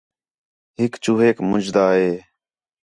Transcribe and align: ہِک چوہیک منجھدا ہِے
ہِک 0.79 0.93
چوہیک 1.03 1.37
منجھدا 1.49 1.85
ہِے 1.97 2.11